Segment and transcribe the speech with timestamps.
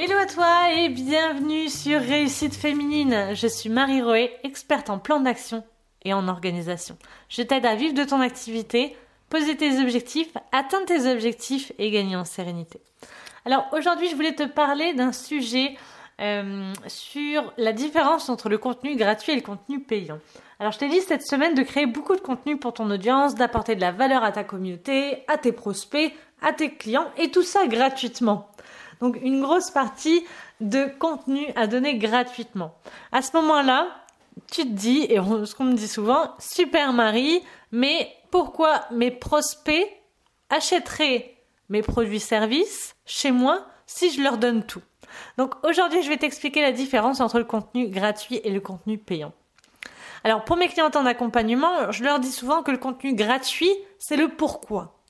[0.00, 3.34] Hello à toi et bienvenue sur Réussite Féminine.
[3.34, 5.64] Je suis Marie Roé, experte en plan d'action
[6.04, 6.96] et en organisation.
[7.28, 8.96] Je t'aide à vivre de ton activité,
[9.28, 12.80] poser tes objectifs, atteindre tes objectifs et gagner en sérénité.
[13.44, 15.76] Alors aujourd'hui, je voulais te parler d'un sujet
[16.20, 20.20] euh, sur la différence entre le contenu gratuit et le contenu payant.
[20.60, 23.74] Alors je t'ai dit cette semaine de créer beaucoup de contenu pour ton audience, d'apporter
[23.74, 27.66] de la valeur à ta communauté, à tes prospects, à tes clients et tout ça
[27.66, 28.48] gratuitement.
[29.00, 30.24] Donc une grosse partie
[30.60, 32.74] de contenu à donner gratuitement.
[33.12, 33.88] À ce moment-là,
[34.50, 37.42] tu te dis, et ce qu'on me dit souvent, super Marie,
[37.72, 39.86] mais pourquoi mes prospects
[40.50, 41.36] achèteraient
[41.68, 44.82] mes produits-services chez moi si je leur donne tout?
[45.36, 49.32] Donc aujourd'hui, je vais t'expliquer la différence entre le contenu gratuit et le contenu payant.
[50.24, 54.16] Alors pour mes clientes en accompagnement, je leur dis souvent que le contenu gratuit, c'est
[54.16, 55.00] le pourquoi.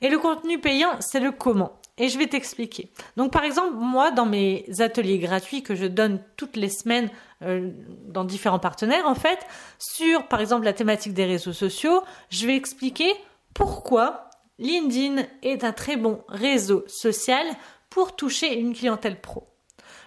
[0.00, 1.78] Et le contenu payant, c'est le comment.
[1.96, 2.90] Et je vais t'expliquer.
[3.16, 7.08] Donc par exemple, moi, dans mes ateliers gratuits que je donne toutes les semaines
[7.42, 7.70] euh,
[8.08, 9.38] dans différents partenaires, en fait,
[9.78, 13.12] sur par exemple la thématique des réseaux sociaux, je vais expliquer
[13.54, 17.46] pourquoi LinkedIn est un très bon réseau social
[17.90, 19.48] pour toucher une clientèle pro.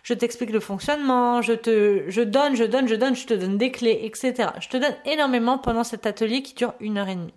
[0.04, 3.58] Je t'explique le fonctionnement, je te, je donne, je donne, je donne, je te donne
[3.58, 4.50] des clés, etc.
[4.60, 7.34] Je te donne énormément pendant cet atelier qui dure une heure et demie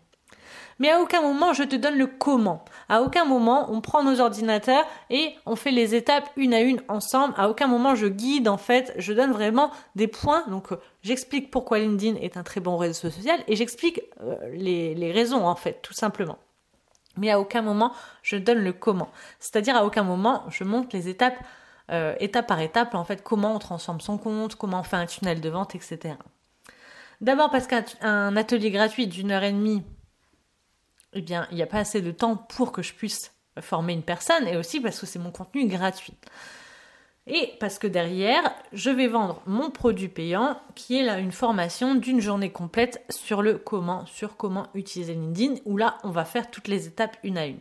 [0.81, 2.65] mais à aucun moment je te donne le comment.
[2.89, 6.83] À aucun moment on prend nos ordinateurs et on fait les étapes une à une
[6.89, 7.35] ensemble.
[7.37, 10.43] À aucun moment je guide en fait, je donne vraiment des points.
[10.49, 15.13] Donc euh, j'explique pourquoi LinkedIn est un très bon réseau social et j'explique euh, les,
[15.13, 16.39] raisons en fait, tout simplement.
[17.17, 17.93] Mais à aucun moment
[18.23, 19.11] je donne le comment.
[19.39, 21.39] C'est-à-dire à aucun moment je montre les étapes
[21.93, 25.07] euh, étape par étape en fait comment on transforme son compte, comment on fait un
[25.07, 26.15] tunnel de vente, etc.
[27.21, 29.83] D'abord parce qu'un atelier gratuit d'une heure et demie
[31.13, 34.03] eh bien, il n'y a pas assez de temps pour que je puisse former une
[34.03, 36.15] personne et aussi parce que c'est mon contenu gratuit.
[37.27, 41.95] Et parce que derrière, je vais vendre mon produit payant qui est là une formation
[41.95, 46.51] d'une journée complète sur le comment, sur comment utiliser LinkedIn où là, on va faire
[46.51, 47.61] toutes les étapes une à une.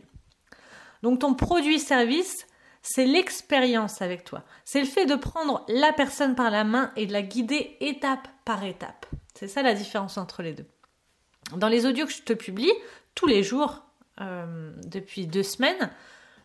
[1.02, 2.46] Donc ton produit service,
[2.82, 4.42] c'est l'expérience avec toi.
[4.64, 8.28] C'est le fait de prendre la personne par la main et de la guider étape
[8.44, 9.06] par étape.
[9.34, 10.66] C'est ça la différence entre les deux.
[11.56, 12.72] Dans les audios que je te publie,
[13.20, 13.82] tous les jours
[14.22, 15.90] euh, depuis deux semaines.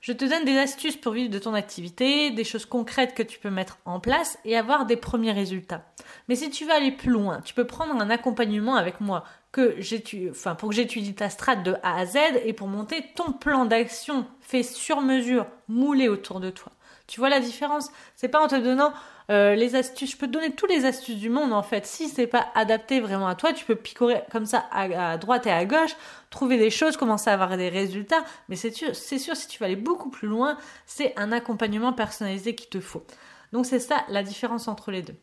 [0.02, 3.40] Je te donne des astuces pour vivre de ton activité, des choses concrètes que tu
[3.40, 5.85] peux mettre en place et avoir des premiers résultats.
[6.28, 9.24] Mais si tu veux aller plus loin, tu peux prendre un accompagnement avec moi
[9.55, 13.31] que enfin, pour que j'étudie ta strate de A à Z et pour monter ton
[13.31, 16.73] plan d'action fait sur mesure, moulé autour de toi.
[17.07, 17.89] Tu vois la différence?
[18.17, 18.91] C'est pas en te donnant
[19.31, 21.85] euh, les astuces, je peux te donner toutes les astuces du monde en fait.
[21.85, 25.51] Si c'est pas adapté vraiment à toi, tu peux picorer comme ça à, droite et
[25.51, 25.95] à gauche,
[26.31, 28.25] trouver des choses, commencer à avoir des résultats.
[28.49, 31.93] Mais c'est sûr, c'est sûr, si tu veux aller beaucoup plus loin, c'est un accompagnement
[31.93, 33.05] personnalisé qu'il te faut.
[33.53, 35.16] Donc c'est ça la différence entre les deux.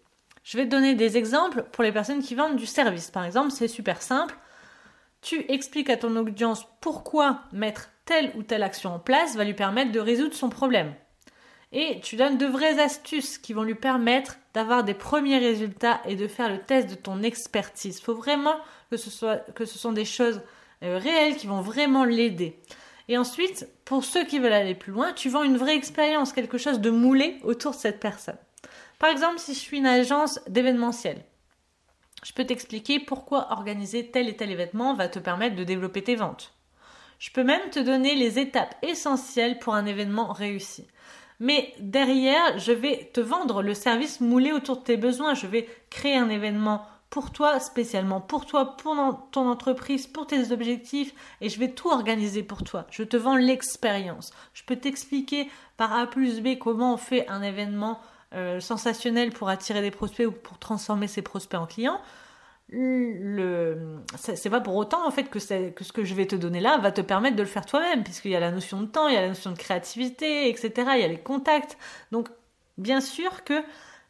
[0.43, 3.11] Je vais te donner des exemples pour les personnes qui vendent du service.
[3.11, 4.37] Par exemple, c'est super simple.
[5.21, 9.55] Tu expliques à ton audience pourquoi mettre telle ou telle action en place va lui
[9.55, 10.95] permettre de résoudre son problème
[11.73, 16.17] et tu donnes de vraies astuces qui vont lui permettre d'avoir des premiers résultats et
[16.17, 17.99] de faire le test de ton expertise.
[17.99, 18.57] Il faut vraiment
[18.91, 20.43] que ce soit que ce sont des choses
[20.83, 22.61] euh, réelles qui vont vraiment l'aider.
[23.09, 26.59] Et ensuite, pour ceux qui veulent aller plus loin, tu vends une vraie expérience, quelque
[26.59, 28.37] chose de moulé autour de cette personne.
[29.03, 31.25] Par exemple, si je suis une agence d'événementiel,
[32.23, 36.15] je peux t'expliquer pourquoi organiser tel et tel événement va te permettre de développer tes
[36.15, 36.55] ventes.
[37.19, 40.87] Je peux même te donner les étapes essentielles pour un événement réussi.
[41.41, 45.35] Mais derrière, je vais te vendre le service moulé autour de tes besoins.
[45.35, 48.95] Je vais créer un événement pour toi, spécialement pour toi, pour
[49.33, 52.87] ton entreprise, pour tes objectifs, et je vais tout organiser pour toi.
[52.93, 54.33] Je te vends l'expérience.
[54.55, 58.01] Je peux t'expliquer par A plus B comment on fait un événement
[58.35, 62.01] euh, sensationnel pour attirer des prospects ou pour transformer ses prospects en clients
[62.73, 66.61] le c'est pas pour autant en fait que, que ce que je vais te donner
[66.61, 69.09] là va te permettre de le faire toi-même puisqu'il y a la notion de temps,
[69.09, 70.73] il y a la notion de créativité, etc.
[70.95, 71.77] Il y a les contacts.
[72.13, 72.29] Donc
[72.79, 73.63] bien sûr que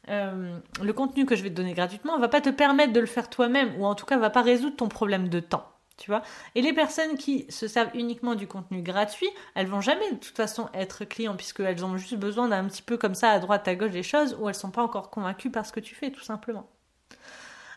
[0.08, 3.06] euh, le contenu que je vais te donner gratuitement va pas te permettre de le
[3.06, 5.71] faire toi-même ou en tout cas va pas résoudre ton problème de temps.
[5.96, 6.22] Tu vois
[6.54, 10.36] Et les personnes qui se servent uniquement du contenu gratuit, elles vont jamais de toute
[10.36, 13.74] façon être clients puisqu'elles ont juste besoin d'un petit peu comme ça à droite à
[13.74, 16.22] gauche des choses ou elles sont pas encore convaincues par ce que tu fais tout
[16.22, 16.68] simplement.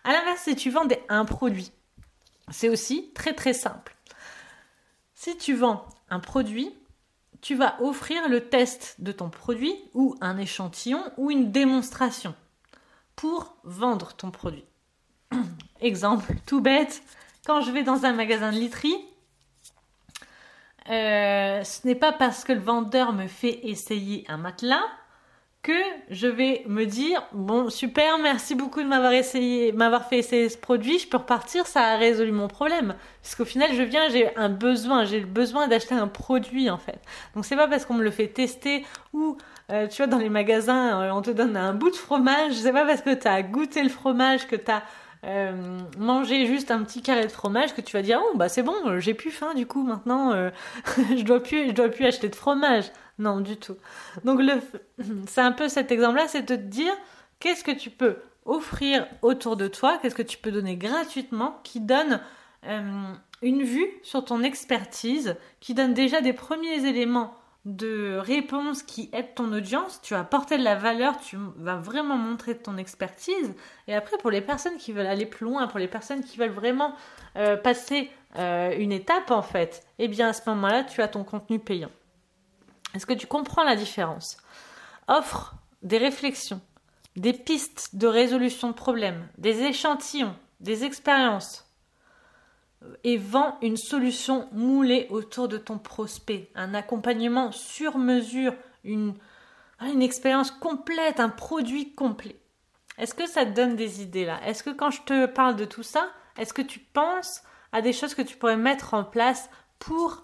[0.04, 1.72] À l'inverse, si tu vends un produit,
[2.50, 3.96] c'est aussi très très simple.
[5.14, 6.72] Si tu vends un produit,
[7.42, 12.36] tu vas offrir le test de ton produit ou un échantillon ou une démonstration
[13.16, 14.66] pour vendre ton produit.
[15.82, 17.02] Exemple tout bête,
[17.46, 18.98] quand je vais dans un magasin de literie,
[20.90, 24.84] euh, ce n'est pas parce que le vendeur me fait essayer un matelas
[25.64, 25.74] que
[26.12, 30.60] je vais me dire bon super merci beaucoup de m'avoir essayé m'avoir fait essayer ce
[30.60, 32.94] produit je peux repartir ça a résolu mon problème.
[33.24, 36.78] Parce qu'au final je viens j'ai un besoin j'ai le besoin d'acheter un produit en
[36.78, 37.00] fait.
[37.34, 39.38] Donc c'est pas parce qu'on me le fait tester ou
[39.72, 42.72] euh, tu vois dans les magasins euh, on te donne un bout de fromage c'est
[42.72, 44.84] pas parce que tu as goûté le fromage que tu as
[45.26, 48.64] euh, mangé juste un petit carré de fromage que tu vas dire oh bah c'est
[48.64, 50.34] bon j'ai plus faim du coup maintenant
[51.18, 53.78] je dois plus dois plus acheter de fromage non, du tout.
[54.24, 54.62] Donc le,
[55.28, 56.94] c'est un peu cet exemple-là, c'est de te dire
[57.40, 61.80] qu'est-ce que tu peux offrir autour de toi, qu'est-ce que tu peux donner gratuitement qui
[61.80, 62.22] donne
[62.66, 69.10] euh, une vue sur ton expertise, qui donne déjà des premiers éléments de réponse qui
[69.12, 73.56] aident ton audience, tu vas apporter de la valeur, tu vas vraiment montrer ton expertise.
[73.88, 76.52] Et après, pour les personnes qui veulent aller plus loin, pour les personnes qui veulent
[76.52, 76.94] vraiment
[77.38, 81.24] euh, passer euh, une étape en fait, eh bien à ce moment-là, tu as ton
[81.24, 81.92] contenu payant.
[82.94, 84.38] Est-ce que tu comprends la différence?
[85.08, 86.62] Offre des réflexions,
[87.16, 91.65] des pistes de résolution de problèmes, des échantillons, des expériences
[93.04, 98.54] et vends une solution moulée autour de ton prospect, un accompagnement sur mesure,
[98.84, 99.14] une,
[99.82, 102.40] une expérience complète, un produit complet.
[102.98, 104.40] Est-ce que ça te donne des idées là?
[104.46, 107.94] Est-ce que quand je te parle de tout ça, est-ce que tu penses à des
[107.94, 109.50] choses que tu pourrais mettre en place
[109.80, 110.24] pour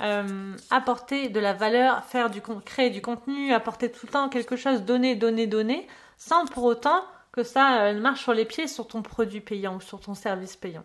[0.00, 4.56] euh, apporter de la valeur, faire du créer du contenu, apporter tout le temps quelque
[4.56, 5.86] chose, donner, donner, donner,
[6.16, 9.80] sans pour autant que ça euh, marche sur les pieds sur ton produit payant ou
[9.80, 10.84] sur ton service payant?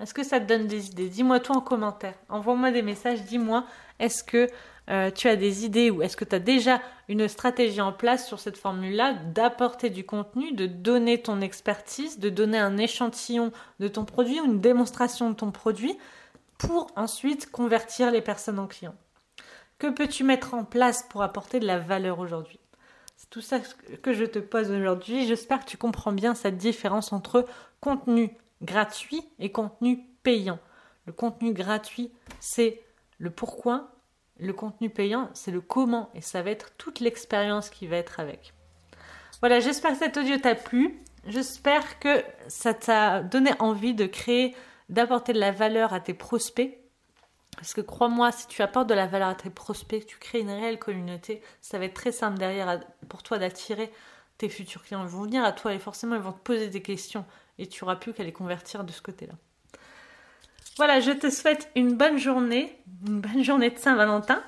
[0.00, 1.08] Est-ce que ça te donne des idées?
[1.08, 2.14] Dis-moi tout en commentaire.
[2.28, 3.64] Envoie-moi des messages, dis-moi
[3.98, 4.48] est-ce que
[4.88, 8.26] euh, tu as des idées ou est-ce que tu as déjà une stratégie en place
[8.26, 13.88] sur cette formule-là d'apporter du contenu, de donner ton expertise, de donner un échantillon de
[13.88, 15.96] ton produit ou une démonstration de ton produit
[16.58, 18.94] pour ensuite convertir les personnes en clients?
[19.78, 22.60] Que peux-tu mettre en place pour apporter de la valeur aujourd'hui?
[23.16, 23.58] C'est tout ça
[24.02, 25.26] que je te pose aujourd'hui.
[25.26, 27.46] J'espère que tu comprends bien cette différence entre
[27.80, 30.58] contenu gratuit et contenu payant.
[31.06, 32.82] Le contenu gratuit, c'est
[33.18, 33.92] le pourquoi.
[34.38, 36.10] Le contenu payant, c'est le comment.
[36.14, 38.52] Et ça va être toute l'expérience qui va être avec.
[39.40, 41.02] Voilà, j'espère que cet audio t'a plu.
[41.26, 44.54] J'espère que ça t'a donné envie de créer
[44.88, 46.78] d'apporter de la valeur à tes prospects.
[47.56, 50.50] Parce que crois-moi, si tu apportes de la valeur à tes prospects, tu crées une
[50.50, 53.90] réelle communauté, ça va être très simple derrière pour toi d'attirer
[54.36, 55.02] tes futurs clients.
[55.02, 57.24] Ils vont venir à toi et forcément ils vont te poser des questions
[57.58, 59.34] et tu n'auras plus qu'à les convertir de ce côté-là.
[60.76, 62.76] Voilà, je te souhaite une bonne journée,
[63.06, 64.42] une bonne journée de Saint-Valentin.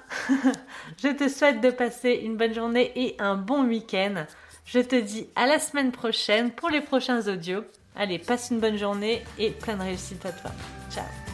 [1.02, 4.26] je te souhaite de passer une bonne journée et un bon week-end.
[4.66, 7.64] Je te dis à la semaine prochaine pour les prochains audios.
[7.96, 10.50] Allez, passe une bonne journée et plein de réussite à toi.
[10.90, 11.27] Ciao